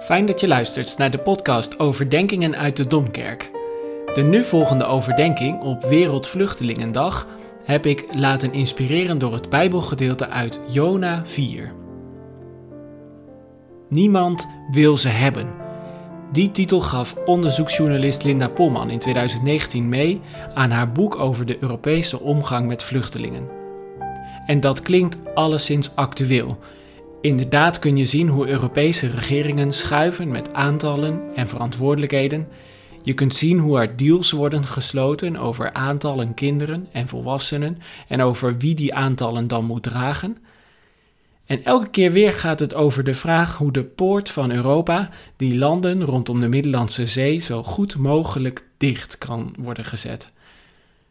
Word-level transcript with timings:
Fijn 0.00 0.26
dat 0.26 0.40
je 0.40 0.48
luistert 0.48 0.98
naar 0.98 1.10
de 1.10 1.18
podcast 1.18 1.78
Overdenkingen 1.78 2.56
uit 2.56 2.76
de 2.76 2.86
Domkerk. 2.86 3.50
De 4.14 4.22
nu 4.22 4.44
volgende 4.44 4.84
overdenking 4.84 5.60
op 5.60 5.82
Wereldvluchtelingendag 5.82 7.26
heb 7.64 7.86
ik 7.86 8.04
laten 8.16 8.52
inspireren 8.52 9.18
door 9.18 9.32
het 9.32 9.50
Bijbelgedeelte 9.50 10.28
uit 10.28 10.60
Jona 10.66 11.22
4. 11.24 11.72
Niemand 13.88 14.48
wil 14.70 14.96
ze 14.96 15.08
hebben. 15.08 15.48
Die 16.32 16.50
titel 16.50 16.80
gaf 16.80 17.14
onderzoeksjournalist 17.24 18.24
Linda 18.24 18.48
Polman 18.48 18.90
in 18.90 18.98
2019 18.98 19.88
mee 19.88 20.20
aan 20.54 20.70
haar 20.70 20.92
boek 20.92 21.16
over 21.18 21.46
de 21.46 21.56
Europese 21.60 22.20
omgang 22.20 22.66
met 22.66 22.82
vluchtelingen. 22.82 23.48
En 24.46 24.60
dat 24.60 24.82
klinkt 24.82 25.18
alleszins 25.34 25.90
actueel 25.94 26.58
Inderdaad 27.20 27.78
kun 27.78 27.96
je 27.96 28.04
zien 28.04 28.28
hoe 28.28 28.46
Europese 28.46 29.10
regeringen 29.10 29.72
schuiven 29.72 30.30
met 30.30 30.52
aantallen 30.52 31.20
en 31.34 31.48
verantwoordelijkheden. 31.48 32.48
Je 33.02 33.14
kunt 33.14 33.34
zien 33.34 33.58
hoe 33.58 33.78
er 33.80 33.96
deals 33.96 34.30
worden 34.30 34.64
gesloten 34.64 35.36
over 35.36 35.72
aantallen 35.72 36.34
kinderen 36.34 36.88
en 36.92 37.08
volwassenen 37.08 37.78
en 38.08 38.22
over 38.22 38.58
wie 38.58 38.74
die 38.74 38.94
aantallen 38.94 39.48
dan 39.48 39.64
moet 39.64 39.82
dragen. 39.82 40.36
En 41.46 41.64
elke 41.64 41.88
keer 41.88 42.12
weer 42.12 42.32
gaat 42.32 42.60
het 42.60 42.74
over 42.74 43.04
de 43.04 43.14
vraag 43.14 43.56
hoe 43.56 43.72
de 43.72 43.84
poort 43.84 44.30
van 44.30 44.50
Europa, 44.50 45.10
die 45.36 45.58
landen 45.58 46.04
rondom 46.04 46.40
de 46.40 46.48
Middellandse 46.48 47.06
Zee, 47.06 47.38
zo 47.38 47.62
goed 47.62 47.96
mogelijk 47.96 48.64
dicht 48.76 49.18
kan 49.18 49.54
worden 49.58 49.84
gezet. 49.84 50.32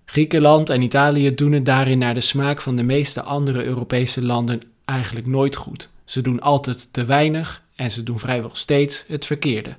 Griekenland 0.05 0.69
en 0.69 0.81
Italië 0.81 1.35
doen 1.35 1.51
het 1.51 1.65
daarin 1.65 1.97
naar 1.97 2.13
de 2.13 2.21
smaak 2.21 2.61
van 2.61 2.75
de 2.75 2.83
meeste 2.83 3.21
andere 3.21 3.63
Europese 3.63 4.23
landen 4.23 4.59
eigenlijk 4.89 5.27
nooit 5.27 5.55
goed. 5.55 5.89
Ze 6.05 6.21
doen 6.21 6.41
altijd 6.41 6.93
te 6.93 7.05
weinig 7.05 7.63
en 7.75 7.91
ze 7.91 8.03
doen 8.03 8.19
vrijwel 8.19 8.49
steeds 8.53 9.05
het 9.07 9.25
verkeerde. 9.25 9.75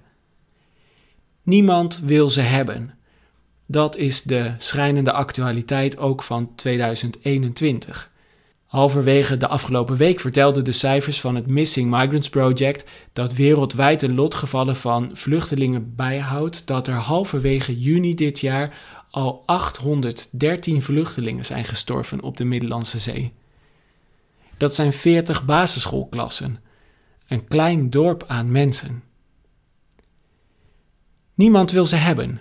Niemand 1.43 2.01
wil 2.05 2.31
ze 2.31 2.41
hebben. 2.41 2.95
Dat 3.67 3.97
is 3.97 4.23
de 4.23 4.55
schrijnende 4.59 5.13
actualiteit 5.13 5.99
ook 5.99 6.23
van 6.23 6.55
2021. 6.55 8.11
Halverwege 8.67 9.37
de 9.37 9.47
afgelopen 9.49 9.97
week 9.97 10.21
vertelden 10.21 10.65
de 10.65 10.73
cijfers 10.73 11.21
van 11.21 11.35
het 11.35 11.47
Missing 11.47 11.91
Migrants 11.91 12.29
Project 12.29 12.85
dat 13.13 13.35
wereldwijd 13.35 14.01
de 14.01 14.13
lotgevallen 14.13 14.77
van 14.77 15.11
vluchtelingen 15.13 15.95
bijhoudt 15.97 16.67
dat 16.67 16.87
er 16.89 16.95
halverwege 16.95 17.81
juni 17.81 18.15
dit 18.15 18.41
jaar 18.41 18.79
al 19.11 19.43
813 19.47 20.83
vluchtelingen 20.83 21.45
zijn 21.45 21.65
gestorven 21.65 22.21
op 22.21 22.37
de 22.37 22.45
Middellandse 22.45 22.99
Zee. 22.99 23.33
Dat 24.61 24.75
zijn 24.75 24.93
40 24.93 25.45
basisschoolklassen. 25.45 26.59
Een 27.29 27.45
klein 27.45 27.91
dorp 27.91 28.25
aan 28.27 28.53
mensen. 28.53 29.03
Niemand 31.35 31.71
wil 31.71 31.87
ze 31.87 31.97
hebben. 31.97 32.41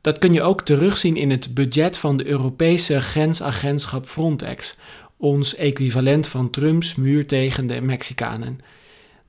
Dat 0.00 0.18
kun 0.18 0.32
je 0.32 0.42
ook 0.42 0.62
terugzien 0.62 1.16
in 1.16 1.30
het 1.30 1.54
budget 1.54 1.98
van 1.98 2.16
de 2.16 2.26
Europese 2.26 3.00
grensagentschap 3.00 4.06
Frontex, 4.06 4.76
ons 5.16 5.54
equivalent 5.54 6.26
van 6.26 6.50
Trumps 6.50 6.94
muur 6.94 7.26
tegen 7.26 7.66
de 7.66 7.80
Mexicanen. 7.80 8.60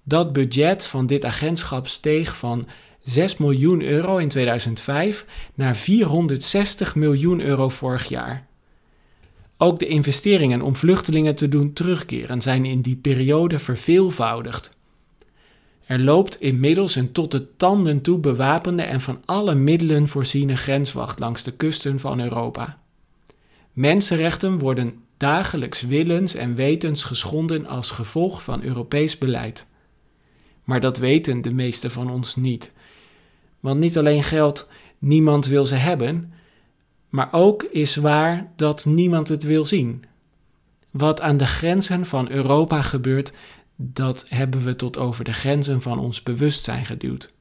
Dat 0.04 0.34
budget 0.34 0.86
van 0.86 1.06
dit 1.06 1.26
agentschap 1.26 1.88
steeg 1.88 2.38
van 2.38 2.68
6 3.04 3.38
miljoen 3.38 3.82
euro 3.82 4.18
in 4.18 4.30
2005 4.30 5.26
naar 5.54 5.76
460 5.76 6.96
miljoen 6.96 7.42
euro 7.42 7.70
vorig 7.70 8.08
jaar. 8.08 8.48
Ook 9.58 9.80
de 9.80 9.88
investeringen 9.88 10.62
om 10.62 10.76
vluchtelingen 10.76 11.36
te 11.36 11.48
doen 11.48 11.74
terugkeren 11.74 12.42
zijn 12.42 12.66
in 12.66 12.82
die 12.82 12.96
periode 12.96 13.60
verveelvoudigd. 13.60 14.78
Er 15.86 16.00
loopt 16.00 16.42
inmiddels 16.42 16.96
een 16.96 17.12
tot 17.12 17.32
de 17.32 17.56
tanden 17.56 18.02
toe 18.02 18.20
bewapende 18.20 18.82
en 18.82 19.02
van 19.02 19.22
alle 19.26 19.56
middelen 19.56 20.08
voorziene 20.08 20.56
grenswacht 20.56 21.20
langs 21.20 21.44
de 21.44 21.52
kusten 21.52 22.00
van 22.00 22.20
Europa. 22.20 22.78
Mensenrechten 23.74 24.60
worden 24.60 25.04
dagelijks 25.18 25.82
willens 25.82 26.36
en 26.36 26.56
wetens 26.56 27.04
geschonden 27.04 27.66
als 27.66 27.92
gevolg 27.92 28.44
van 28.44 28.64
Europees 28.64 29.18
beleid. 29.18 29.68
Maar 30.64 30.80
dat 30.80 30.98
weten 30.98 31.42
de 31.42 31.54
meesten 31.54 31.92
van 31.92 32.12
ons 32.12 32.36
niet. 32.36 32.74
Want 33.60 33.80
niet 33.80 33.98
alleen 33.98 34.24
geldt 34.24 34.70
niemand 35.00 35.46
wil 35.46 35.66
ze 35.66 35.76
hebben, 35.76 36.34
maar 37.10 37.30
ook 37.32 37.64
is 37.64 37.96
waar 37.96 38.52
dat 38.56 38.86
niemand 38.86 39.28
het 39.28 39.44
wil 39.44 39.66
zien. 39.66 40.04
Wat 40.92 41.22
aan 41.22 41.38
de 41.38 41.46
grenzen 41.46 42.06
van 42.06 42.30
Europa 42.30 42.82
gebeurt, 42.82 43.34
dat 43.76 44.26
hebben 44.30 44.62
we 44.62 44.76
tot 44.76 44.98
over 44.98 45.24
de 45.24 45.34
grenzen 45.34 45.82
van 45.82 46.00
ons 46.00 46.24
bewustzijn 46.24 46.86
geduwd. 46.86 47.36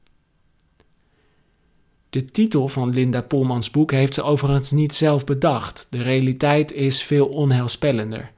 De 2.09 2.25
titel 2.25 2.67
van 2.67 2.89
Linda 2.89 3.21
Polmans 3.21 3.71
boek 3.71 3.91
heeft 3.91 4.13
ze 4.13 4.23
overigens 4.23 4.71
niet 4.71 4.95
zelf 4.95 5.25
bedacht. 5.25 5.87
De 5.89 6.01
realiteit 6.01 6.71
is 6.71 7.03
veel 7.03 7.27
onheilspellender. 7.27 8.31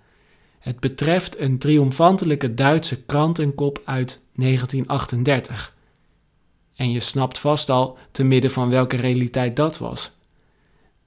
Het 0.60 0.80
betreft 0.80 1.40
een 1.40 1.58
triomfantelijke 1.58 2.54
Duitse 2.54 3.04
krantenkop 3.04 3.82
uit 3.86 4.26
1938. 4.34 5.76
En 6.76 6.92
je 6.92 7.00
snapt 7.00 7.40
vast 7.40 7.70
al 7.70 7.98
te 8.12 8.24
midden 8.24 8.52
van 8.52 8.70
welke 8.70 8.96
realiteit 8.96 9.56
dat 9.56 9.78
was. 9.78 10.12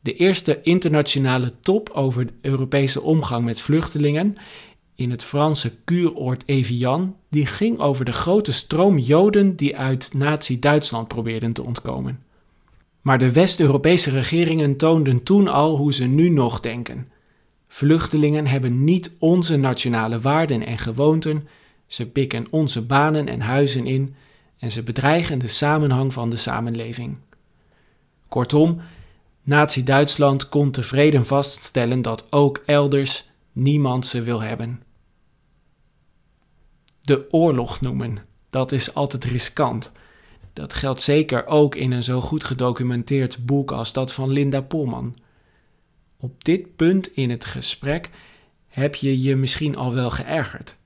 De 0.03 0.15
eerste 0.15 0.61
internationale 0.63 1.53
top 1.61 1.91
over 1.91 2.27
de 2.27 2.33
Europese 2.41 3.03
omgang 3.03 3.45
met 3.45 3.61
vluchtelingen 3.61 4.37
in 4.95 5.11
het 5.11 5.23
Franse 5.23 5.73
kuuroord 5.85 6.43
Evian, 6.47 7.17
die 7.29 7.47
ging 7.47 7.79
over 7.79 8.05
de 8.05 8.13
grote 8.13 8.53
stroom 8.53 8.99
Joden 8.99 9.57
die 9.57 9.77
uit 9.77 10.15
Nazi-Duitsland 10.15 11.09
probeerden 11.09 11.53
te 11.53 11.65
ontkomen. 11.65 12.23
Maar 13.01 13.19
de 13.19 13.33
West-Europese 13.33 14.11
regeringen 14.11 14.77
toonden 14.77 15.23
toen 15.23 15.49
al 15.49 15.77
hoe 15.77 15.93
ze 15.93 16.05
nu 16.05 16.29
nog 16.29 16.61
denken. 16.61 17.09
Vluchtelingen 17.69 18.47
hebben 18.47 18.85
niet 18.85 19.17
onze 19.19 19.57
nationale 19.57 20.21
waarden 20.21 20.67
en 20.67 20.79
gewoonten, 20.79 21.49
ze 21.87 22.11
pikken 22.11 22.47
onze 22.51 22.87
banen 22.87 23.29
en 23.29 23.41
huizen 23.41 23.87
in 23.87 24.15
en 24.59 24.73
ze 24.73 24.83
bedreigen 24.83 25.39
de 25.39 25.49
samenhang 25.49 26.13
van 26.13 26.31
de 26.31 26.37
samenleving. 26.37 27.17
Kortom, 28.29 28.81
Nazi-Duitsland 29.43 30.49
kon 30.49 30.71
tevreden 30.71 31.27
vaststellen 31.27 32.03
dat 32.03 32.33
ook 32.33 32.63
elders 32.67 33.31
niemand 33.53 34.07
ze 34.07 34.23
wil 34.23 34.41
hebben. 34.41 34.83
De 37.01 37.33
oorlog 37.33 37.81
noemen, 37.81 38.19
dat 38.51 38.73
is 38.73 38.95
altijd 38.95 39.25
riskant. 39.25 39.93
Dat 40.53 40.75
geldt 40.75 41.03
zeker 41.03 41.47
ook 41.47 41.75
in 41.75 41.93
een 41.93 42.03
zo 42.03 42.21
goed 42.21 42.45
gedocumenteerd 42.45 43.47
boek 43.47 43.73
als 43.73 43.93
dat 43.93 44.13
van 44.13 44.31
Linda 44.31 44.61
Polman. 44.61 45.17
Op 46.17 46.45
dit 46.45 46.77
punt 46.77 47.13
in 47.13 47.31
het 47.31 47.45
gesprek 47.45 48.11
heb 48.69 48.95
je 48.95 49.23
je 49.23 49.37
misschien 49.37 49.77
al 49.77 49.95
wel 49.95 50.11
geërgerd. 50.11 50.77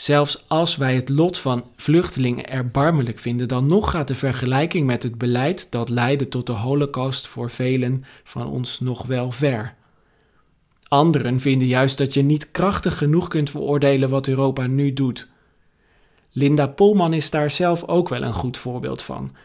Zelfs 0.00 0.44
als 0.48 0.76
wij 0.76 0.94
het 0.94 1.08
lot 1.08 1.38
van 1.38 1.64
vluchtelingen 1.76 2.48
erbarmelijk 2.48 3.18
vinden, 3.18 3.48
dan 3.48 3.66
nog 3.66 3.90
gaat 3.90 4.08
de 4.08 4.14
vergelijking 4.14 4.86
met 4.86 5.02
het 5.02 5.18
beleid 5.18 5.70
dat 5.70 5.88
leidde 5.88 6.28
tot 6.28 6.46
de 6.46 6.52
Holocaust 6.52 7.28
voor 7.28 7.50
velen 7.50 8.04
van 8.24 8.46
ons 8.46 8.80
nog 8.80 9.06
wel 9.06 9.30
ver. 9.30 9.74
Anderen 10.88 11.40
vinden 11.40 11.66
juist 11.66 11.98
dat 11.98 12.14
je 12.14 12.22
niet 12.22 12.50
krachtig 12.50 12.98
genoeg 12.98 13.28
kunt 13.28 13.50
veroordelen 13.50 14.08
wat 14.08 14.28
Europa 14.28 14.66
nu 14.66 14.92
doet. 14.92 15.28
Linda 16.32 16.66
Polman 16.66 17.12
is 17.12 17.30
daar 17.30 17.50
zelf 17.50 17.84
ook 17.84 18.08
wel 18.08 18.22
een 18.22 18.32
goed 18.32 18.58
voorbeeld 18.58 19.02
van. 19.02 19.36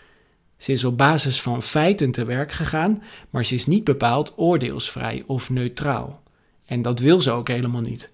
Ze 0.57 0.71
is 0.71 0.83
op 0.83 0.97
basis 0.97 1.41
van 1.41 1.61
feiten 1.61 2.11
te 2.11 2.25
werk 2.25 2.51
gegaan, 2.51 3.03
maar 3.29 3.45
ze 3.45 3.55
is 3.55 3.65
niet 3.65 3.83
bepaald 3.83 4.33
oordeelsvrij 4.35 5.23
of 5.27 5.49
neutraal. 5.49 6.23
En 6.65 6.81
dat 6.81 6.99
wil 6.99 7.21
ze 7.21 7.31
ook 7.31 7.47
helemaal 7.47 7.81
niet. 7.81 8.13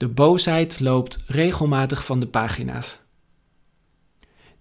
De 0.00 0.08
boosheid 0.08 0.80
loopt 0.80 1.24
regelmatig 1.26 2.04
van 2.04 2.20
de 2.20 2.26
pagina's. 2.26 2.98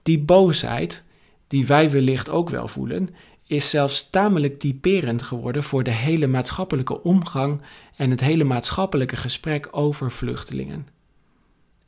Die 0.03 0.19
boosheid, 0.19 1.05
die 1.47 1.67
wij 1.67 1.91
wellicht 1.91 2.29
ook 2.29 2.49
wel 2.49 2.67
voelen, 2.67 3.09
is 3.47 3.69
zelfs 3.69 4.09
tamelijk 4.09 4.59
typerend 4.59 5.21
geworden 5.21 5.63
voor 5.63 5.83
de 5.83 5.91
hele 5.91 6.27
maatschappelijke 6.27 7.03
omgang 7.03 7.61
en 7.95 8.09
het 8.09 8.19
hele 8.19 8.43
maatschappelijke 8.43 9.15
gesprek 9.15 9.67
over 9.71 10.11
vluchtelingen. 10.11 10.87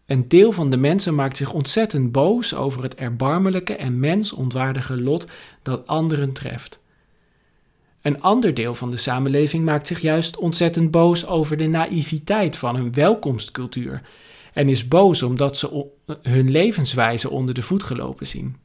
Een 0.06 0.28
deel 0.28 0.52
van 0.52 0.70
de 0.70 0.78
mensen 0.78 1.16
maakt 1.16 1.38
zich 1.38 1.54
ontzettend 1.54 2.12
boos 2.12 2.56
over 2.56 2.84
het 2.84 2.96
erbarmelijke 2.96 3.76
en 3.76 4.00
mensontwaardige 4.00 5.02
lot 5.02 5.28
dat 5.62 5.88
anderen 5.88 6.34
treft. 6.34 6.81
Een 8.02 8.22
ander 8.22 8.54
deel 8.54 8.76
van 8.76 8.92
de 8.92 8.98
samenleving 8.98 9.66
maakt 9.66 9.88
zich 9.88 10.00
juist 10.00 10.38
ontzettend 10.38 10.92
boos 10.92 11.28
over 11.28 11.58
de 11.58 11.68
naïviteit 11.68 12.58
van 12.58 12.76
een 12.76 12.94
welkomstcultuur 12.94 14.02
en 14.54 14.70
is 14.70 14.88
boos 14.88 15.24
omdat 15.24 15.58
ze 15.58 15.88
hun 16.22 16.52
levenswijze 16.52 17.30
onder 17.30 17.54
de 17.54 17.62
voet 17.62 17.84
gelopen 17.84 18.28
zien. 18.28 18.56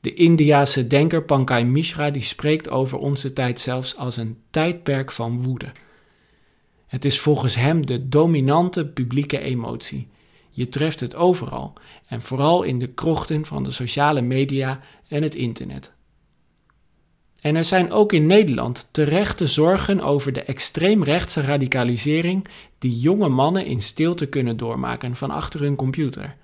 De 0.00 0.14
Indiase 0.14 0.86
denker 0.86 1.24
Pankaj 1.24 1.64
Mishra 1.64 2.10
die 2.10 2.22
spreekt 2.22 2.70
over 2.70 2.98
onze 2.98 3.32
tijd 3.32 3.60
zelfs 3.60 3.96
als 3.96 4.16
een 4.16 4.38
tijdperk 4.50 5.12
van 5.12 5.42
woede. 5.42 5.66
Het 6.86 7.04
is 7.04 7.20
volgens 7.20 7.54
hem 7.54 7.86
de 7.86 8.08
dominante 8.08 8.86
publieke 8.86 9.38
emotie. 9.38 10.08
Je 10.50 10.68
treft 10.68 11.00
het 11.00 11.14
overal 11.14 11.72
en 12.06 12.22
vooral 12.22 12.62
in 12.62 12.78
de 12.78 12.86
krochten 12.88 13.44
van 13.44 13.62
de 13.62 13.70
sociale 13.70 14.20
media 14.20 14.80
en 15.08 15.22
het 15.22 15.34
internet. 15.34 15.96
En 17.40 17.56
er 17.56 17.64
zijn 17.64 17.92
ook 17.92 18.12
in 18.12 18.26
Nederland 18.26 18.88
terechte 18.92 19.46
zorgen 19.46 20.00
over 20.00 20.32
de 20.32 20.42
extreemrechtse 20.42 21.40
radicalisering 21.40 22.48
die 22.78 22.98
jonge 22.98 23.28
mannen 23.28 23.66
in 23.66 23.80
stilte 23.80 24.26
kunnen 24.26 24.56
doormaken 24.56 25.16
van 25.16 25.30
achter 25.30 25.60
hun 25.60 25.76
computer. 25.76 26.36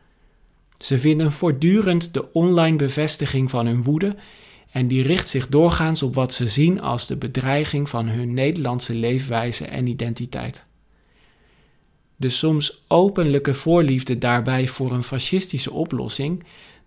Ze 0.79 0.99
vinden 0.99 1.32
voortdurend 1.32 2.14
de 2.14 2.32
online 2.32 2.76
bevestiging 2.76 3.50
van 3.50 3.67
hun 3.67 3.82
woede 3.82 4.17
en 4.70 4.88
die 4.88 5.02
richt 5.02 5.29
zich 5.29 5.49
doorgaans 5.49 6.02
op 6.02 6.14
wat 6.14 6.35
ze 6.35 6.49
zien 6.49 6.81
als 6.81 7.06
de 7.06 7.17
bedreiging 7.17 7.88
van 7.88 8.08
hun 8.08 8.35
Nederlandse 8.35 8.94
leefwijze 8.94 9.67
en 9.67 9.87
identiteit. 9.87 10.64
De 12.17 12.29
soms 12.29 12.85
openlijke 12.88 13.55
voorliefde 13.55 14.19
daarbij 14.19 14.69
voor 14.69 14.93
een 14.93 15.02
fascistische 15.02 15.73
oplossing, 15.73 16.44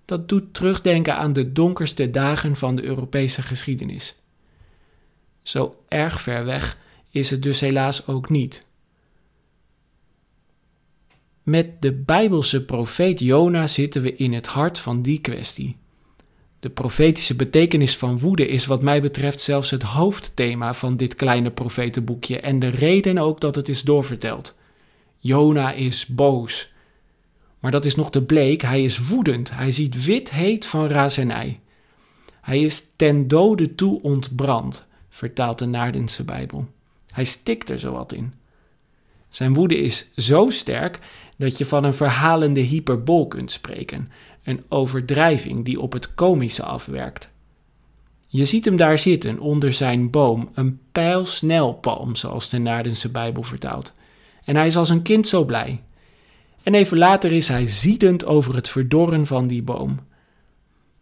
dat 0.08 0.30
doet 0.30 0.54
terugdenken 0.54 1.16
aan 1.16 1.34
de 1.34 1.52
donkerste 1.52 2.10
dagen 2.10 2.56
van 2.56 2.76
de 2.76 2.84
Europese 2.84 3.42
geschiedenis. 3.42 4.16
Zo 5.42 5.76
erg 5.88 6.22
ver 6.22 6.46
weg 6.46 6.78
is 7.10 7.30
het 7.30 7.44
dus 7.44 7.60
helaas 7.60 8.08
ook 8.08 8.30
niet. 8.30 8.66
Met 11.44 11.82
de 11.82 11.94
Bijbelse 11.94 12.66
profeet 12.66 13.20
Jona 13.20 13.68
zitten 13.68 14.02
we 14.02 14.16
in 14.16 14.34
het 14.34 14.48
hart 14.48 14.80
van 14.80 15.02
die 15.02 15.22
kwestie. 15.22 15.78
De 16.60 16.70
profetische 16.70 17.36
betekenis 17.36 17.98
van 17.98 18.20
woede 18.20 18.48
is 18.48 18.66
wat 18.66 18.82
mij 18.82 19.02
betreft 19.02 19.42
zelfs 19.42 19.70
het 19.70 19.84
hoofdthema 19.84 20.74
van 20.74 20.98
dit 20.98 21.16
kleine 21.16 21.52
profetenboekje 21.52 22.40
en 22.40 22.60
de 22.60 22.68
reden 22.68 23.18
ook 23.18 23.42
dat 23.42 23.56
het 23.56 23.70
is 23.70 23.82
doorverteld. 23.82 24.58
Jona 25.18 25.74
is 25.74 26.06
boos. 26.06 26.76
Maar 27.60 27.72
dat 27.72 27.86
is 27.86 27.96
nog 27.96 28.12
te 28.12 28.24
bleek, 28.24 28.62
hij 28.62 28.84
is 28.84 29.08
woedend, 29.08 29.56
hij 29.56 29.72
ziet 29.72 30.06
wit 30.06 30.32
heet 30.32 30.66
van 30.66 30.88
razernij. 30.88 31.60
Hij 32.42 32.62
is 32.62 32.92
ten 32.96 33.28
dode 33.28 33.76
toe 33.76 34.02
ontbrand, 34.02 34.86
vertaalt 35.10 35.60
de 35.60 35.66
Naardense 35.66 36.24
Bijbel. 36.24 36.68
Hij 37.12 37.24
stikt 37.24 37.70
er 37.70 37.80
zowat 37.80 38.14
in. 38.14 38.34
Zijn 39.30 39.54
woede 39.54 39.78
is 39.78 40.12
zo 40.16 40.50
sterk 40.50 41.00
dat 41.38 41.58
je 41.58 41.66
van 41.66 41.84
een 41.84 41.94
verhalende 41.94 42.60
hyperbol 42.60 43.28
kunt 43.28 43.52
spreken, 43.52 44.12
een 44.44 44.64
overdrijving 44.70 45.66
die 45.66 45.82
op 45.82 45.94
het 45.94 46.16
komische 46.16 46.64
afwerkt. 46.64 47.36
Je 48.28 48.46
ziet 48.46 48.66
hem 48.66 48.76
daar 48.76 48.98
zitten 48.98 49.40
onder 49.40 49.74
zijn 49.74 50.10
boom, 50.10 50.50
een 50.54 50.80
pijlsnel 50.92 51.74
palm, 51.74 52.16
zoals 52.16 52.50
de 52.50 52.58
Naardense 52.58 53.12
Bijbel 53.12 53.44
vertaalt. 53.44 53.94
En 54.44 54.56
hij 54.56 54.68
is 54.68 54.78
als 54.78 54.90
een 54.90 55.02
kind 55.02 55.28
zo 55.28 55.46
blij. 55.46 55.82
En 56.68 56.74
even 56.74 56.98
later 56.98 57.32
is 57.32 57.48
hij 57.48 57.68
ziedend 57.68 58.26
over 58.26 58.56
het 58.56 58.70
verdorren 58.70 59.26
van 59.26 59.48
die 59.48 59.64
boom. 59.64 60.00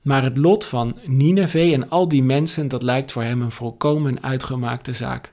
Maar 0.02 0.24
het 0.24 0.38
lot 0.38 0.66
van 0.66 0.98
Nineveh 1.06 1.74
en 1.74 1.90
al 1.90 2.08
die 2.08 2.24
mensen, 2.24 2.68
dat 2.68 2.84
lijkt 2.84 3.12
voor 3.12 3.24
hem 3.24 3.42
een 3.42 3.52
volkomen 3.52 4.24
uitgemaakte 4.24 4.94
zaak. 4.94 5.30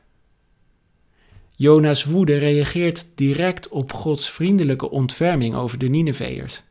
Jona's 1.56 2.04
woede 2.04 2.36
reageert 2.36 3.06
direct 3.14 3.68
op 3.68 3.92
Gods 3.92 4.30
vriendelijke 4.30 4.90
ontferming 4.90 5.54
over 5.54 5.78
de 5.78 5.86
Nineveërs. 5.88 6.62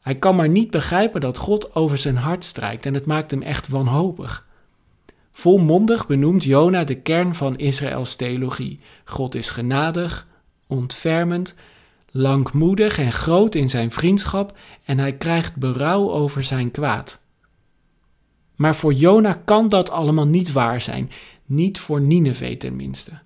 Hij 0.00 0.14
kan 0.14 0.36
maar 0.36 0.48
niet 0.48 0.70
begrijpen 0.70 1.20
dat 1.20 1.38
God 1.38 1.74
over 1.74 1.98
zijn 1.98 2.16
hart 2.16 2.44
strijkt 2.44 2.86
en 2.86 2.94
het 2.94 3.06
maakt 3.06 3.30
hem 3.30 3.42
echt 3.42 3.68
wanhopig. 3.68 4.46
Volmondig 5.32 6.06
benoemt 6.06 6.44
Jona 6.44 6.84
de 6.84 7.00
kern 7.00 7.34
van 7.34 7.58
Israëls 7.58 8.16
theologie. 8.16 8.80
God 9.04 9.34
is 9.34 9.50
genadig, 9.50 10.26
ontfermend, 10.66 11.54
langmoedig 12.12 12.98
en 12.98 13.12
groot 13.12 13.54
in 13.54 13.68
zijn 13.68 13.90
vriendschap 13.90 14.58
en 14.84 14.98
hij 14.98 15.12
krijgt 15.16 15.56
berouw 15.56 16.10
over 16.10 16.44
zijn 16.44 16.70
kwaad. 16.70 17.20
Maar 18.56 18.76
voor 18.76 18.92
Jona 18.92 19.32
kan 19.44 19.68
dat 19.68 19.90
allemaal 19.90 20.26
niet 20.26 20.52
waar 20.52 20.80
zijn, 20.80 21.10
niet 21.46 21.78
voor 21.78 22.00
Nineveh 22.00 22.56
tenminste. 22.56 23.20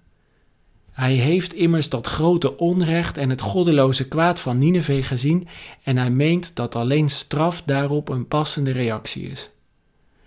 Hij 0.93 1.15
heeft 1.15 1.55
immers 1.55 1.89
dat 1.89 2.07
grote 2.07 2.57
onrecht 2.57 3.19
en 3.19 3.31
het 3.31 3.41
goddeloze 3.41 4.09
kwaad 4.09 4.41
van 4.41 4.59
Nineveh 4.59 5.05
gezien 5.05 5.49
en 5.83 5.97
hij 5.97 6.11
meent 6.11 6.57
dat 6.57 6.75
alleen 6.75 7.09
straf 7.09 7.63
daarop 7.63 8.09
een 8.09 8.29
passende 8.29 8.71
reactie 8.71 9.31
is. 9.31 9.51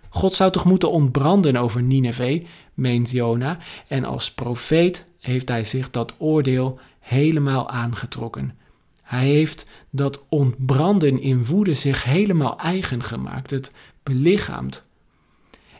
God 0.09 0.33
zou 0.33 0.51
toch 0.51 0.65
moeten 0.65 0.91
ontbranden 0.91 1.55
over 1.55 1.83
Nineveh, 1.83 2.45
meent 2.73 3.09
Jona, 3.11 3.57
en 3.87 4.03
als 4.03 4.31
profeet 4.31 5.07
heeft 5.19 5.49
hij 5.49 5.63
zich 5.63 5.89
dat 5.89 6.15
oordeel 6.17 6.79
helemaal 7.09 7.69
aangetrokken. 7.69 8.57
Hij 9.03 9.25
heeft 9.25 9.71
dat 9.89 10.25
ontbranden 10.29 11.21
in 11.21 11.45
woede 11.45 11.73
zich 11.73 12.03
helemaal 12.03 12.59
eigen 12.59 13.03
gemaakt, 13.03 13.51
het 13.51 13.73
belichaamd. 14.03 14.89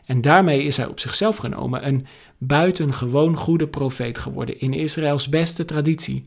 En 0.04 0.20
daarmee 0.20 0.62
is 0.62 0.76
hij 0.76 0.86
op 0.86 1.00
zichzelf 1.00 1.36
genomen 1.36 1.86
een 1.86 2.06
buitengewoon 2.38 3.36
goede 3.36 3.68
profeet 3.68 4.18
geworden 4.18 4.60
in 4.60 4.74
Israëls 4.74 5.28
beste 5.28 5.64
traditie. 5.64 6.24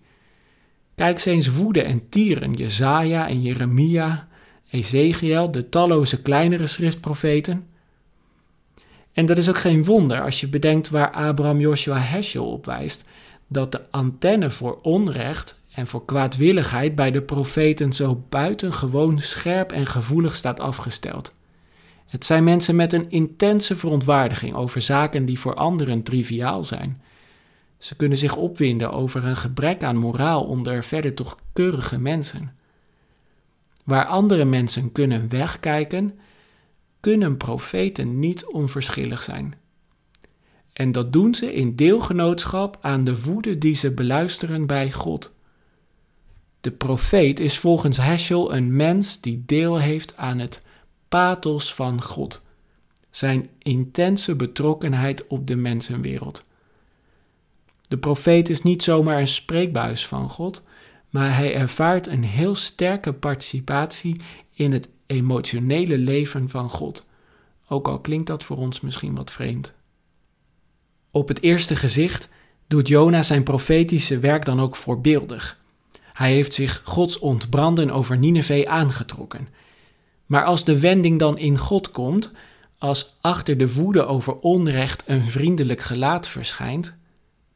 Kijk 0.96 1.26
eens 1.26 1.48
woede 1.48 1.82
en 1.82 2.10
tieren, 2.10 2.54
Jezaja 2.54 3.28
en 3.28 3.42
Jeremia, 3.42 4.28
Ezekiel, 4.70 5.52
de 5.52 5.70
talloze 5.70 6.22
kleinere 6.22 6.68
schriftprofeten. 6.68 7.68
En 9.14 9.26
dat 9.26 9.38
is 9.38 9.50
ook 9.50 9.58
geen 9.58 9.84
wonder 9.84 10.22
als 10.22 10.40
je 10.40 10.48
bedenkt 10.48 10.90
waar 10.90 11.12
Abraham 11.12 11.60
Joshua 11.60 12.00
Heschel 12.00 12.52
op 12.52 12.66
wijst, 12.66 13.06
dat 13.54 13.72
de 13.72 13.92
antenne 13.92 14.50
voor 14.50 14.80
onrecht 14.82 15.60
en 15.74 15.88
voor 15.88 16.06
kwaadwilligheid 16.06 16.96
bij 16.96 17.12
de 17.12 17.22
profeten 17.22 17.94
zo 17.94 18.24
buitengewoon 18.30 19.20
scherp 19.20 19.72
en 19.72 19.86
gevoelig 19.86 20.36
staat 20.36 20.60
afgesteld. 20.60 21.34
Het 22.06 22.26
zijn 22.26 22.44
mensen 22.44 22.76
met 22.76 22.94
een 22.94 23.10
intense 23.10 23.76
verontwaardiging 23.76 24.56
over 24.56 24.82
zaken 24.82 25.26
die 25.26 25.40
voor 25.40 25.54
anderen 25.54 26.04
triviaal 26.04 26.64
zijn. 26.64 27.02
Ze 27.78 27.96
kunnen 27.96 28.18
zich 28.18 28.36
opwinden 28.36 28.92
over 28.92 29.26
een 29.26 29.36
gebrek 29.36 29.84
aan 29.84 29.98
moraal 29.98 30.44
onder 30.44 30.84
verder 30.84 31.14
toch 31.14 31.38
keurige 31.54 32.00
mensen. 32.00 32.56
Waar 33.86 34.06
andere 34.06 34.46
mensen 34.46 34.92
kunnen 34.92 35.30
wegkijken, 35.30 36.20
kunnen 37.00 37.38
profeten 37.38 38.20
niet 38.20 38.46
onverschillig 38.46 39.22
zijn. 39.22 39.56
En 40.74 40.92
dat 40.92 41.14
doen 41.14 41.36
ze 41.36 41.54
in 41.54 41.76
deelgenootschap 41.76 42.78
aan 42.82 43.04
de 43.04 43.22
woede 43.22 43.58
die 43.58 43.76
ze 43.76 43.92
beluisteren 43.92 44.66
bij 44.66 44.92
God. 44.92 45.34
De 46.62 46.72
profeet 46.72 47.40
is 47.40 47.58
volgens 47.58 47.98
Heschel 47.98 48.54
een 48.54 48.76
mens 48.76 49.22
die 49.22 49.44
deel 49.46 49.80
heeft 49.80 50.18
aan 50.18 50.40
het 50.40 50.66
pathos 51.08 51.74
van 51.74 52.02
God, 52.02 52.44
zijn 53.10 53.50
intense 53.60 54.36
betrokkenheid 54.36 55.28
op 55.28 55.48
de 55.48 55.56
mensenwereld. 55.56 56.44
De 57.88 57.98
profeet 57.98 58.50
is 58.50 58.62
niet 58.62 58.84
zomaar 58.84 59.20
een 59.20 59.28
spreekbuis 59.28 60.08
van 60.08 60.30
God, 60.30 60.64
maar 61.10 61.36
hij 61.36 61.56
ervaart 61.56 62.08
een 62.08 62.24
heel 62.24 62.56
sterke 62.56 63.14
participatie 63.14 64.16
in 64.54 64.72
het 64.72 64.90
emotionele 65.06 65.98
leven 65.98 66.50
van 66.50 66.70
God, 66.70 67.08
ook 67.68 67.88
al 67.88 68.00
klinkt 68.00 68.28
dat 68.28 68.44
voor 68.44 68.58
ons 68.58 68.82
misschien 68.82 69.16
wat 69.16 69.32
vreemd. 69.32 69.76
Op 71.14 71.28
het 71.28 71.42
eerste 71.42 71.76
gezicht 71.76 72.30
doet 72.68 72.88
Jona 72.88 73.22
zijn 73.22 73.44
profetische 73.44 74.20
werk 74.20 74.46
dan 74.46 74.62
ook 74.62 74.76
voorbeeldig. 74.76 75.62
Hij 76.14 76.32
heeft 76.34 76.54
zich 76.54 76.82
Gods 76.84 77.20
ontbranden 77.20 77.92
over 77.92 78.18
Nineveh 78.18 78.70
aangetrokken 78.70 79.48
maar 80.26 80.46
als 80.46 80.64
de 80.64 80.80
wending 80.80 81.20
dan 81.20 81.38
in 81.38 81.58
God 81.58 81.92
komt, 81.92 82.32
als 82.78 83.18
achter 83.22 83.58
de 83.58 83.74
woede 83.74 84.06
over 84.06 84.40
onrecht 84.40 85.04
een 85.06 85.22
vriendelijk 85.22 85.82
gelaat 85.82 86.28
verschijnt, 86.28 86.98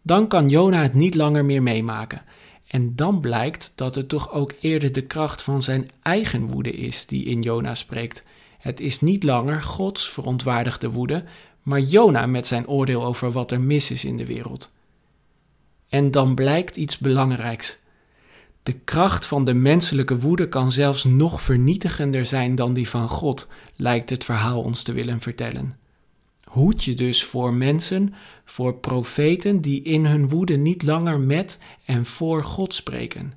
dan 0.02 0.28
kan 0.28 0.50
Jona 0.50 0.82
het 0.82 0.94
niet 0.94 1.16
langer 1.16 1.46
meer 1.46 1.64
meemaken. 1.64 2.22
En 2.68 2.96
dan 2.96 3.20
blijkt 3.20 3.74
dat 3.76 3.96
het 3.96 4.10
toch 4.10 4.32
ook 4.32 4.54
eerder 4.62 4.92
de 4.92 5.02
kracht 5.02 5.42
van 5.42 5.62
zijn 5.62 5.88
eigen 6.02 6.48
woede 6.48 6.72
is 6.72 7.06
die 7.06 7.26
in 7.26 7.42
Jona 7.42 7.76
spreekt. 7.76 8.24
Het 8.58 8.80
is 8.80 9.02
niet 9.02 9.24
langer 9.24 9.62
Gods 9.62 10.10
verontwaardigde 10.10 10.90
woede, 10.90 11.24
maar 11.68 11.80
Jona 11.80 12.26
met 12.26 12.48
zijn 12.48 12.68
oordeel 12.68 13.06
over 13.06 13.32
wat 13.32 13.52
er 13.52 13.64
mis 13.64 13.92
is 13.92 14.06
in 14.06 14.18
de 14.18 14.26
wereld. 14.26 14.74
En 15.90 16.12
dan 16.12 16.36
blijkt 16.36 16.76
iets 16.76 16.98
belangrijks. 16.98 17.80
De 18.64 18.74
kracht 18.74 19.26
van 19.26 19.46
de 19.46 19.54
menselijke 19.54 20.20
woede 20.20 20.50
kan 20.50 20.72
zelfs 20.72 21.04
nog 21.04 21.42
vernietigender 21.42 22.26
zijn 22.26 22.56
dan 22.56 22.74
die 22.74 22.90
van 22.90 23.08
God, 23.10 23.48
lijkt 23.76 24.10
het 24.10 24.24
verhaal 24.24 24.62
ons 24.62 24.84
te 24.84 24.94
willen 24.94 25.22
vertellen. 25.22 25.78
Hoed 26.44 26.84
je 26.84 26.96
dus 26.96 27.24
voor 27.24 27.56
mensen, 27.56 28.14
voor 28.46 28.74
profeten 28.74 29.62
die 29.62 29.82
in 29.82 30.06
hun 30.06 30.30
woede 30.30 30.56
niet 30.56 30.84
langer 30.84 31.20
met 31.20 31.60
en 31.86 32.06
voor 32.06 32.44
God 32.44 32.74
spreken. 32.74 33.34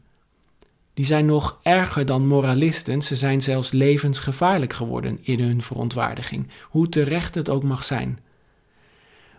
Die 0.94 1.04
zijn 1.04 1.26
nog 1.26 1.58
erger 1.62 2.06
dan 2.06 2.26
moralisten, 2.26 3.02
ze 3.02 3.16
zijn 3.16 3.40
zelfs 3.40 3.70
levensgevaarlijk 3.70 4.72
geworden 4.72 5.18
in 5.22 5.40
hun 5.40 5.62
verontwaardiging, 5.62 6.48
hoe 6.62 6.88
terecht 6.88 7.34
het 7.34 7.50
ook 7.50 7.62
mag 7.62 7.84
zijn. 7.84 8.18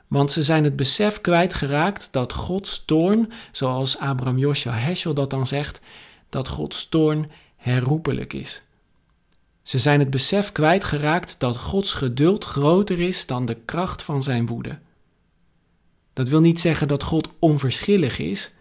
Want 0.07 0.31
ze 0.31 0.43
zijn 0.43 0.63
het 0.63 0.75
besef 0.75 1.21
kwijtgeraakt 1.21 2.13
dat 2.13 2.33
Gods 2.33 2.85
toorn, 2.85 3.31
zoals 3.51 3.99
Abraham 3.99 4.37
Joshua 4.37 4.73
Heschel 4.73 5.13
dat 5.13 5.29
dan 5.29 5.47
zegt, 5.47 5.81
dat 6.29 6.47
Gods 6.47 6.89
toorn 6.89 7.31
herroepelijk 7.55 8.33
is. 8.33 8.63
Ze 9.61 9.79
zijn 9.79 9.99
het 9.99 10.09
besef 10.09 10.51
kwijtgeraakt 10.51 11.39
dat 11.39 11.57
Gods 11.57 11.93
geduld 11.93 12.45
groter 12.45 12.99
is 12.99 13.25
dan 13.25 13.45
de 13.45 13.55
kracht 13.65 14.03
van 14.03 14.23
zijn 14.23 14.45
woede. 14.45 14.79
Dat 16.13 16.29
wil 16.29 16.39
niet 16.39 16.61
zeggen 16.61 16.87
dat 16.87 17.03
God 17.03 17.29
onverschillig 17.39 18.19
is, 18.19 18.53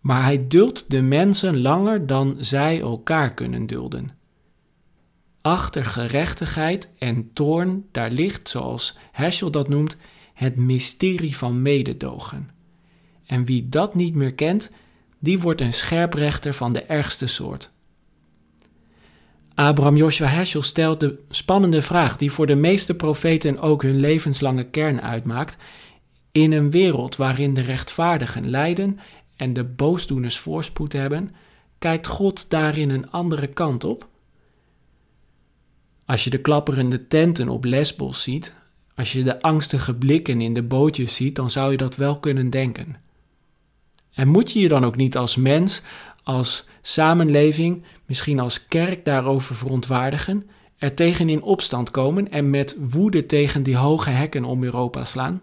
maar 0.00 0.22
hij 0.22 0.46
duldt 0.48 0.90
de 0.90 1.02
mensen 1.02 1.60
langer 1.60 2.06
dan 2.06 2.36
zij 2.38 2.80
elkaar 2.80 3.34
kunnen 3.34 3.66
dulden. 3.66 4.08
Achter 5.40 5.84
gerechtigheid 5.84 6.92
en 6.98 7.30
toorn, 7.32 7.84
daar 7.92 8.10
ligt, 8.10 8.48
zoals 8.48 8.98
Heschel 9.12 9.50
dat 9.50 9.68
noemt, 9.68 9.96
het 10.34 10.56
mysterie 10.56 11.36
van 11.36 11.62
mededogen. 11.62 12.50
En 13.26 13.44
wie 13.44 13.68
dat 13.68 13.94
niet 13.94 14.14
meer 14.14 14.34
kent, 14.34 14.72
die 15.18 15.40
wordt 15.40 15.60
een 15.60 15.72
scherprechter 15.72 16.54
van 16.54 16.72
de 16.72 16.82
ergste 16.82 17.26
soort. 17.26 17.72
Abraham 19.54 19.96
Joshua 19.96 20.26
Heschel 20.26 20.62
stelt 20.62 21.00
de 21.00 21.18
spannende 21.28 21.82
vraag 21.82 22.16
die 22.16 22.32
voor 22.32 22.46
de 22.46 22.56
meeste 22.56 22.94
profeten 22.94 23.58
ook 23.58 23.82
hun 23.82 24.00
levenslange 24.00 24.64
kern 24.64 25.02
uitmaakt. 25.02 25.56
In 26.32 26.52
een 26.52 26.70
wereld 26.70 27.16
waarin 27.16 27.54
de 27.54 27.60
rechtvaardigen 27.60 28.50
lijden 28.50 29.00
en 29.40 29.52
de 29.52 29.64
boosdoeners 29.64 30.38
voorspoed 30.38 30.92
hebben, 30.92 31.34
kijkt 31.78 32.06
God 32.06 32.50
daarin 32.50 32.90
een 32.90 33.10
andere 33.10 33.46
kant 33.46 33.84
op? 33.84 34.08
Als 36.04 36.24
je 36.24 36.30
de 36.30 36.40
klapperende 36.40 37.06
tenten 37.06 37.48
op 37.48 37.64
Lesbos 37.64 38.22
ziet, 38.22 38.54
als 38.94 39.12
je 39.12 39.22
de 39.22 39.42
angstige 39.42 39.94
blikken 39.94 40.40
in 40.40 40.54
de 40.54 40.62
bootjes 40.62 41.14
ziet, 41.14 41.36
dan 41.36 41.50
zou 41.50 41.70
je 41.70 41.76
dat 41.76 41.96
wel 41.96 42.18
kunnen 42.18 42.50
denken. 42.50 42.96
En 44.12 44.28
moet 44.28 44.52
je 44.52 44.60
je 44.60 44.68
dan 44.68 44.84
ook 44.84 44.96
niet 44.96 45.16
als 45.16 45.36
mens, 45.36 45.82
als 46.22 46.68
samenleving, 46.82 47.84
misschien 48.06 48.40
als 48.40 48.66
kerk 48.66 49.04
daarover 49.04 49.54
verontwaardigen, 49.54 50.50
er 50.76 50.94
tegen 50.94 51.28
in 51.28 51.42
opstand 51.42 51.90
komen 51.90 52.30
en 52.30 52.50
met 52.50 52.76
woede 52.80 53.26
tegen 53.26 53.62
die 53.62 53.76
hoge 53.76 54.10
hekken 54.10 54.44
om 54.44 54.64
Europa 54.64 55.04
slaan? 55.04 55.42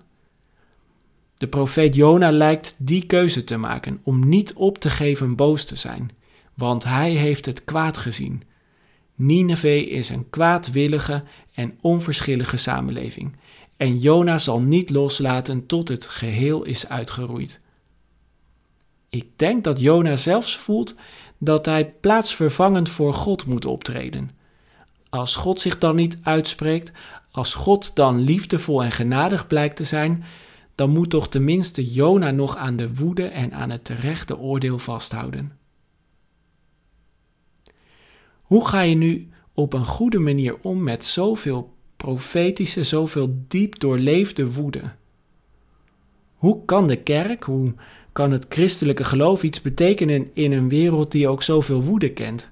De 1.37 1.47
profeet 1.47 1.95
Jona 1.95 2.31
lijkt 2.31 2.75
die 2.77 3.05
keuze 3.05 3.43
te 3.43 3.57
maken 3.57 3.99
om 4.03 4.29
niet 4.29 4.53
op 4.53 4.77
te 4.77 4.89
geven 4.89 5.35
boos 5.35 5.65
te 5.65 5.75
zijn, 5.75 6.11
want 6.53 6.83
hij 6.83 7.11
heeft 7.11 7.45
het 7.45 7.63
kwaad 7.63 7.97
gezien. 7.97 8.43
Nineveh 9.15 9.91
is 9.91 10.09
een 10.09 10.29
kwaadwillige 10.29 11.23
en 11.53 11.77
onverschillige 11.81 12.57
samenleving, 12.57 13.35
en 13.77 13.99
Jona 13.99 14.37
zal 14.37 14.59
niet 14.59 14.89
loslaten 14.89 15.65
tot 15.65 15.87
het 15.87 16.07
geheel 16.07 16.63
is 16.63 16.89
uitgeroeid. 16.89 17.59
Ik 19.09 19.27
denk 19.35 19.63
dat 19.63 19.79
Jona 19.79 20.15
zelfs 20.15 20.57
voelt 20.57 20.95
dat 21.37 21.65
hij 21.65 21.93
plaatsvervangend 22.01 22.89
voor 22.89 23.13
God 23.13 23.45
moet 23.45 23.65
optreden. 23.65 24.31
Als 25.09 25.35
God 25.35 25.61
zich 25.61 25.77
dan 25.77 25.95
niet 25.95 26.17
uitspreekt, 26.21 26.91
als 27.31 27.53
God 27.53 27.95
dan 27.95 28.19
liefdevol 28.19 28.83
en 28.83 28.91
genadig 28.91 29.47
blijkt 29.47 29.75
te 29.75 29.83
zijn, 29.83 30.23
dan 30.77 30.89
moet 30.89 31.09
toch 31.09 31.29
tenminste 31.29 31.91
Jona 31.91 32.31
nog 32.31 32.55
aan 32.55 32.75
de 32.75 32.95
woede 32.95 33.25
en 33.25 33.53
aan 33.53 33.69
het 33.69 33.85
terechte 33.85 34.37
oordeel 34.37 34.79
vasthouden. 34.79 35.51
Hoe 38.41 38.67
ga 38.67 38.81
je 38.81 38.95
nu 38.95 39.27
op 39.53 39.73
een 39.73 39.85
goede 39.85 40.19
manier 40.19 40.57
om 40.61 40.83
met 40.83 41.03
zoveel 41.03 41.73
profetische, 41.95 42.83
zoveel 42.83 43.43
diep 43.47 43.79
doorleefde 43.79 44.51
woede? 44.53 44.81
Hoe 46.35 46.65
kan 46.65 46.87
de 46.87 47.03
kerk, 47.03 47.43
hoe 47.43 47.73
kan 48.11 48.31
het 48.31 48.45
christelijke 48.49 49.03
geloof 49.03 49.43
iets 49.43 49.61
betekenen 49.61 50.29
in 50.33 50.51
een 50.51 50.69
wereld 50.69 51.11
die 51.11 51.27
ook 51.27 51.43
zoveel 51.43 51.83
woede 51.83 52.13
kent? 52.13 52.51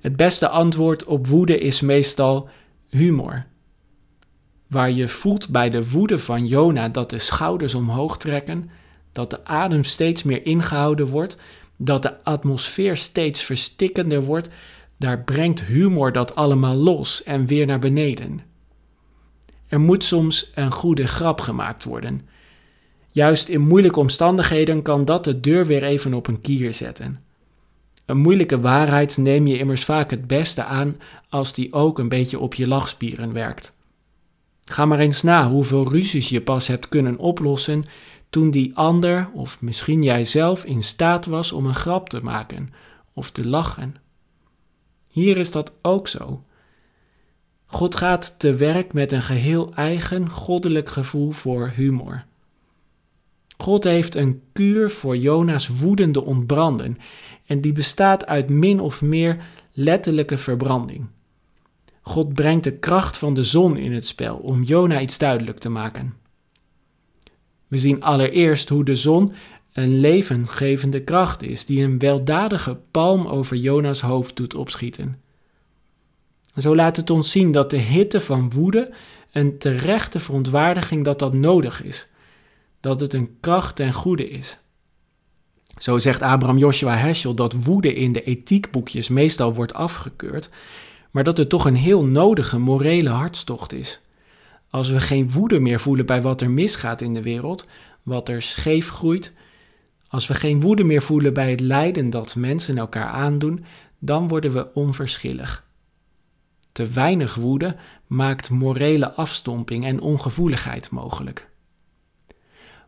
Het 0.00 0.16
beste 0.16 0.48
antwoord 0.48 1.04
op 1.04 1.26
woede 1.26 1.58
is 1.58 1.80
meestal 1.80 2.48
humor. 2.88 3.46
Waar 4.66 4.90
je 4.90 5.08
voelt 5.08 5.48
bij 5.48 5.70
de 5.70 5.90
woede 5.90 6.18
van 6.18 6.46
Jona 6.46 6.88
dat 6.88 7.10
de 7.10 7.18
schouders 7.18 7.74
omhoog 7.74 8.18
trekken, 8.18 8.70
dat 9.12 9.30
de 9.30 9.44
adem 9.44 9.84
steeds 9.84 10.22
meer 10.22 10.46
ingehouden 10.46 11.06
wordt, 11.06 11.38
dat 11.76 12.02
de 12.02 12.24
atmosfeer 12.24 12.96
steeds 12.96 13.42
verstikkender 13.42 14.22
wordt, 14.22 14.48
daar 14.96 15.22
brengt 15.22 15.62
humor 15.62 16.12
dat 16.12 16.34
allemaal 16.34 16.74
los 16.74 17.22
en 17.22 17.46
weer 17.46 17.66
naar 17.66 17.78
beneden. 17.78 18.40
Er 19.68 19.80
moet 19.80 20.04
soms 20.04 20.50
een 20.54 20.72
goede 20.72 21.06
grap 21.06 21.40
gemaakt 21.40 21.84
worden. 21.84 22.20
Juist 23.10 23.48
in 23.48 23.60
moeilijke 23.60 24.00
omstandigheden 24.00 24.82
kan 24.82 25.04
dat 25.04 25.24
de 25.24 25.40
deur 25.40 25.66
weer 25.66 25.82
even 25.82 26.14
op 26.14 26.26
een 26.26 26.40
kier 26.40 26.72
zetten. 26.72 27.20
Een 28.06 28.18
moeilijke 28.18 28.60
waarheid 28.60 29.16
neem 29.16 29.46
je 29.46 29.58
immers 29.58 29.84
vaak 29.84 30.10
het 30.10 30.26
beste 30.26 30.64
aan 30.64 30.96
als 31.28 31.52
die 31.52 31.72
ook 31.72 31.98
een 31.98 32.08
beetje 32.08 32.38
op 32.38 32.54
je 32.54 32.66
lachspieren 32.68 33.32
werkt. 33.32 33.75
Ga 34.68 34.84
maar 34.84 34.98
eens 34.98 35.22
na 35.22 35.48
hoeveel 35.48 35.88
ruzies 35.88 36.28
je 36.28 36.40
pas 36.40 36.66
hebt 36.66 36.88
kunnen 36.88 37.18
oplossen 37.18 37.84
toen 38.30 38.50
die 38.50 38.76
ander, 38.76 39.30
of 39.32 39.62
misschien 39.62 40.02
jijzelf, 40.02 40.64
in 40.64 40.82
staat 40.82 41.26
was 41.26 41.52
om 41.52 41.66
een 41.66 41.74
grap 41.74 42.08
te 42.08 42.22
maken 42.22 42.72
of 43.12 43.30
te 43.30 43.46
lachen. 43.46 43.94
Hier 45.08 45.36
is 45.36 45.50
dat 45.50 45.72
ook 45.82 46.08
zo. 46.08 46.44
God 47.66 47.96
gaat 47.96 48.38
te 48.38 48.54
werk 48.54 48.92
met 48.92 49.12
een 49.12 49.22
geheel 49.22 49.74
eigen 49.74 50.30
goddelijk 50.30 50.88
gevoel 50.88 51.30
voor 51.30 51.72
humor. 51.74 52.24
God 53.58 53.84
heeft 53.84 54.14
een 54.14 54.42
kuur 54.52 54.90
voor 54.90 55.16
Jona's 55.16 55.68
woedende 55.68 56.24
ontbranden 56.24 56.98
en 57.46 57.60
die 57.60 57.72
bestaat 57.72 58.26
uit 58.26 58.48
min 58.48 58.80
of 58.80 59.02
meer 59.02 59.44
letterlijke 59.72 60.36
verbranding. 60.36 61.06
God 62.08 62.34
brengt 62.34 62.64
de 62.64 62.78
kracht 62.78 63.18
van 63.18 63.34
de 63.34 63.44
zon 63.44 63.76
in 63.76 63.92
het 63.92 64.06
spel 64.06 64.36
om 64.36 64.62
Jona 64.62 65.00
iets 65.00 65.18
duidelijk 65.18 65.58
te 65.58 65.68
maken. 65.68 66.14
We 67.68 67.78
zien 67.78 68.02
allereerst 68.02 68.68
hoe 68.68 68.84
de 68.84 68.96
zon 68.96 69.32
een 69.72 70.00
levengevende 70.00 71.02
kracht 71.02 71.42
is 71.42 71.64
die 71.64 71.84
een 71.84 71.98
weldadige 71.98 72.78
palm 72.90 73.26
over 73.26 73.56
Jona's 73.56 74.00
hoofd 74.00 74.36
doet 74.36 74.54
opschieten. 74.54 75.20
Zo 76.56 76.74
laat 76.74 76.96
het 76.96 77.10
ons 77.10 77.30
zien 77.30 77.52
dat 77.52 77.70
de 77.70 77.78
hitte 77.78 78.20
van 78.20 78.50
woede 78.50 78.90
een 79.32 79.58
terechte 79.58 80.18
verontwaardiging 80.18 81.04
dat 81.04 81.18
dat 81.18 81.32
nodig 81.32 81.82
is, 81.82 82.08
dat 82.80 83.00
het 83.00 83.14
een 83.14 83.36
kracht 83.40 83.80
en 83.80 83.92
goede 83.92 84.30
is. 84.30 84.58
Zo 85.76 85.98
zegt 85.98 86.22
Abraham 86.22 86.58
Joshua 86.58 86.96
Heschel 86.96 87.34
dat 87.34 87.64
woede 87.64 87.94
in 87.94 88.12
de 88.12 88.22
ethiekboekjes 88.22 89.08
meestal 89.08 89.54
wordt 89.54 89.74
afgekeurd, 89.74 90.50
maar 91.16 91.24
dat 91.24 91.36
het 91.36 91.48
toch 91.48 91.64
een 91.64 91.76
heel 91.76 92.04
nodige 92.04 92.58
morele 92.58 93.08
hartstocht 93.08 93.72
is. 93.72 94.00
Als 94.70 94.88
we 94.88 95.00
geen 95.00 95.30
woede 95.30 95.58
meer 95.58 95.80
voelen 95.80 96.06
bij 96.06 96.22
wat 96.22 96.40
er 96.40 96.50
misgaat 96.50 97.00
in 97.00 97.14
de 97.14 97.22
wereld, 97.22 97.68
wat 98.02 98.28
er 98.28 98.42
scheef 98.42 98.88
groeit, 98.88 99.34
als 100.08 100.26
we 100.26 100.34
geen 100.34 100.60
woede 100.60 100.84
meer 100.84 101.02
voelen 101.02 101.34
bij 101.34 101.50
het 101.50 101.60
lijden 101.60 102.10
dat 102.10 102.36
mensen 102.36 102.78
elkaar 102.78 103.08
aandoen, 103.08 103.64
dan 103.98 104.28
worden 104.28 104.52
we 104.52 104.74
onverschillig. 104.74 105.66
Te 106.72 106.86
weinig 106.86 107.34
woede 107.34 107.76
maakt 108.06 108.50
morele 108.50 109.12
afstomping 109.12 109.84
en 109.84 110.00
ongevoeligheid 110.00 110.90
mogelijk. 110.90 111.48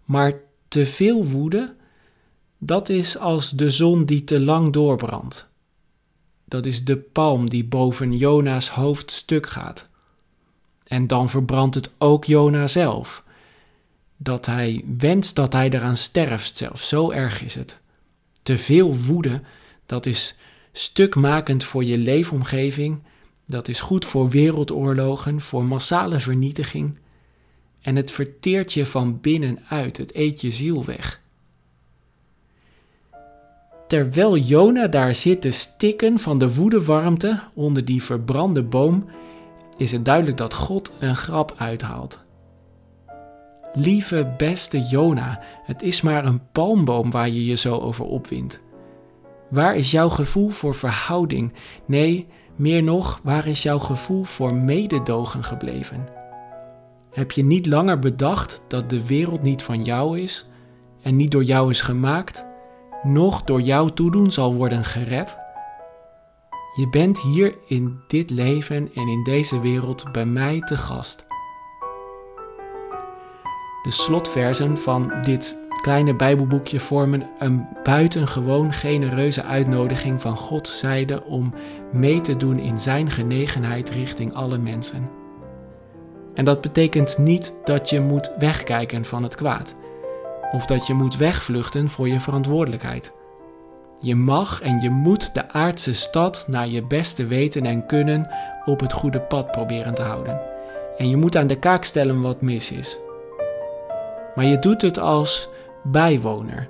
Maar 0.04 0.32
te 0.68 0.87
veel 0.87 1.25
woede, 1.25 1.75
dat 2.58 2.88
is 2.88 3.18
als 3.18 3.50
de 3.50 3.70
zon 3.70 4.04
die 4.04 4.25
te 4.25 4.40
lang 4.40 4.73
doorbrandt. 4.73 5.48
Dat 6.49 6.67
is 6.67 6.85
de 6.85 6.97
palm 6.97 7.50
die 7.50 7.64
boven 7.64 8.17
Jona's 8.17 8.69
hoofd 8.69 9.11
stuk 9.11 9.47
gaat. 9.47 9.88
En 10.85 11.07
dan 11.07 11.28
verbrandt 11.28 11.75
het 11.75 11.95
ook 11.99 12.25
Jona 12.25 12.67
zelf. 12.67 13.25
Dat 14.17 14.47
hij 14.47 14.85
wenst 14.99 15.37
dat 15.37 15.52
hij 15.52 15.71
eraan 15.71 15.97
sterft 15.97 16.57
zelf, 16.57 16.83
zo 16.83 17.11
erg 17.11 17.43
is 17.43 17.55
het. 17.55 17.81
Te 18.43 18.59
veel 18.59 18.97
woede, 18.97 19.43
dat 19.87 20.07
is 20.07 20.37
stukmakend 20.73 21.64
voor 21.64 21.85
je 21.85 21.99
leefomgeving, 21.99 23.02
dat 23.47 23.69
is 23.69 23.81
goed 23.81 24.05
voor 24.05 24.31
wereldoorlogen, 24.31 25.40
voor 25.40 25.64
massale 25.64 26.21
vernietiging. 26.21 26.99
En 27.81 27.97
het 27.97 28.11
verteert 28.11 28.73
je 28.73 28.87
van 28.87 29.21
binnenuit, 29.21 29.97
het 29.97 30.14
eet 30.14 30.40
je 30.40 30.50
ziel 30.50 30.85
weg. 30.85 31.21
Terwijl 33.88 34.37
Jona 34.37 34.87
daar 34.87 35.14
zit 35.14 35.40
te 35.40 35.50
stikken 35.50 36.18
van 36.18 36.38
de 36.38 36.54
woedewarmte 36.54 37.40
onder 37.54 37.85
die 37.85 38.02
verbrande 38.02 38.62
boom, 38.62 39.04
is 39.76 39.92
het 39.92 40.04
duidelijk 40.04 40.37
dat 40.37 40.54
God 40.54 40.92
een 40.99 41.16
grap 41.16 41.54
uithaalt. 41.57 42.25
Lieve 43.73 44.35
beste 44.37 44.80
Jona, 44.80 45.40
het 45.64 45.83
is 45.83 46.00
maar 46.00 46.25
een 46.25 46.50
palmboom 46.52 47.11
waar 47.11 47.28
je 47.28 47.45
je 47.45 47.57
zo 47.57 47.78
over 47.78 48.04
opwindt. 48.04 48.61
Waar 49.50 49.76
is 49.76 49.90
jouw 49.90 50.09
gevoel 50.09 50.49
voor 50.49 50.75
verhouding? 50.75 51.52
Nee, 51.87 52.26
meer 52.57 52.83
nog, 52.83 53.21
waar 53.23 53.47
is 53.47 53.62
jouw 53.62 53.78
gevoel 53.78 54.25
voor 54.25 54.54
mededogen 54.54 55.45
gebleven? 55.45 56.09
Heb 57.11 57.30
je 57.30 57.45
niet 57.45 57.66
langer 57.66 57.99
bedacht 57.99 58.64
dat 58.68 58.90
de 58.90 59.07
wereld 59.07 59.42
niet 59.42 59.62
van 59.62 59.85
jou 59.85 60.21
is 60.21 60.49
en 61.02 61.16
niet 61.16 61.30
door 61.30 61.45
jou 61.45 61.71
is 61.71 61.80
gemaakt? 61.80 62.48
Noch 63.02 63.43
door 63.43 63.61
jouw 63.61 63.87
toedoen 63.87 64.31
zal 64.31 64.55
worden 64.55 64.85
gered. 64.85 65.38
Je 66.75 66.88
bent 66.88 67.21
hier 67.21 67.55
in 67.67 68.00
dit 68.07 68.31
leven 68.31 68.90
en 68.95 69.09
in 69.09 69.25
deze 69.25 69.61
wereld 69.61 70.12
bij 70.12 70.25
mij 70.25 70.61
te 70.61 70.76
gast. 70.76 71.26
De 73.83 73.90
slotversen 73.90 74.76
van 74.76 75.12
dit 75.23 75.67
kleine 75.83 76.14
Bijbelboekje 76.14 76.81
vormen 76.81 77.31
een 77.38 77.67
buitengewoon 77.83 78.73
genereuze 78.73 79.43
uitnodiging 79.43 80.21
van 80.21 80.37
Gods 80.37 80.78
zijde 80.78 81.25
om 81.25 81.55
mee 81.93 82.21
te 82.21 82.37
doen 82.37 82.59
in 82.59 82.78
Zijn 82.78 83.11
genegenheid 83.11 83.90
richting 83.90 84.35
alle 84.35 84.59
mensen. 84.59 85.11
En 86.35 86.45
dat 86.45 86.61
betekent 86.61 87.19
niet 87.19 87.61
dat 87.64 87.90
je 87.90 88.00
moet 88.00 88.33
wegkijken 88.38 89.05
van 89.05 89.23
het 89.23 89.35
kwaad, 89.35 89.75
of 90.52 90.67
dat 90.67 90.87
je 90.87 90.95
moet 90.95 91.17
wegvluchten 91.17 91.88
voor 91.88 92.09
je 92.09 92.21
verantwoordelijkheid. 92.21 93.14
Je 94.00 94.14
mag 94.14 94.61
en 94.61 94.81
je 94.81 94.90
moet 94.90 95.35
de 95.35 95.52
aardse 95.52 95.95
stad 95.95 96.45
naar 96.49 96.69
je 96.69 96.83
beste 96.83 97.26
weten 97.26 97.67
en 97.67 97.87
kunnen 97.87 98.31
op 98.64 98.81
het 98.81 98.93
goede 98.93 99.21
pad 99.21 99.50
proberen 99.50 99.95
te 99.95 100.02
houden. 100.02 100.40
En 100.97 101.09
je 101.09 101.17
moet 101.17 101.37
aan 101.37 101.47
de 101.47 101.59
kaak 101.59 101.85
stellen 101.85 102.21
wat 102.21 102.40
mis 102.40 102.73
is. 102.73 102.99
Maar 104.35 104.45
je 104.45 104.59
doet 104.59 104.83
het 104.83 104.99
als 104.99 105.49
bijwoner. 105.83 106.69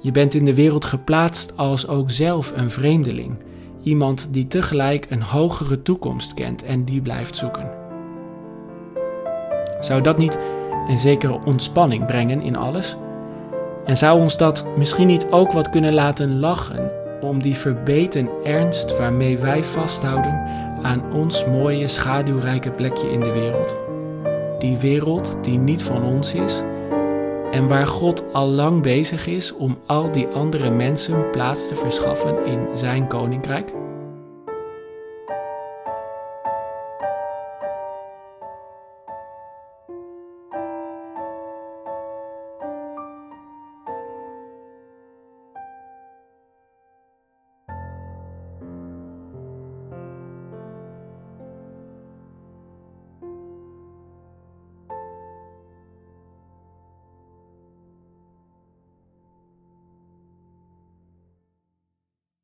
Je 0.00 0.10
bent 0.10 0.34
in 0.34 0.44
de 0.44 0.54
wereld 0.54 0.84
geplaatst 0.84 1.56
als 1.56 1.88
ook 1.88 2.10
zelf 2.10 2.52
een 2.56 2.70
vreemdeling, 2.70 3.36
iemand 3.82 4.32
die 4.32 4.46
tegelijk 4.46 5.06
een 5.10 5.22
hogere 5.22 5.82
toekomst 5.82 6.34
kent 6.34 6.64
en 6.64 6.84
die 6.84 7.02
blijft 7.02 7.36
zoeken. 7.36 7.70
Zou 9.80 10.00
dat 10.00 10.18
niet 10.18 10.38
een 10.88 10.98
zekere 10.98 11.44
ontspanning 11.44 12.06
brengen 12.06 12.40
in 12.42 12.56
alles? 12.56 12.96
En 13.84 13.96
zou 13.96 14.20
ons 14.20 14.36
dat 14.36 14.66
misschien 14.76 15.06
niet 15.06 15.26
ook 15.30 15.52
wat 15.52 15.70
kunnen 15.70 15.94
laten 15.94 16.38
lachen 16.38 16.90
om 17.20 17.42
die 17.42 17.56
verbeten 17.56 18.28
ernst 18.44 18.96
waarmee 18.98 19.38
wij 19.38 19.64
vasthouden 19.64 20.42
aan 20.82 21.12
ons 21.12 21.46
mooie 21.46 21.88
schaduwrijke 21.88 22.70
plekje 22.70 23.10
in 23.10 23.20
de 23.20 23.32
wereld? 23.32 23.76
Die 24.58 24.76
wereld 24.76 25.38
die 25.42 25.58
niet 25.58 25.82
van 25.82 26.02
ons 26.02 26.34
is 26.34 26.62
en 27.50 27.68
waar 27.68 27.86
God 27.86 28.32
al 28.32 28.48
lang 28.48 28.82
bezig 28.82 29.26
is 29.26 29.56
om 29.56 29.78
al 29.86 30.10
die 30.10 30.26
andere 30.26 30.70
mensen 30.70 31.30
plaats 31.30 31.68
te 31.68 31.74
verschaffen 31.74 32.46
in 32.46 32.66
zijn 32.74 33.06
koninkrijk? 33.06 33.83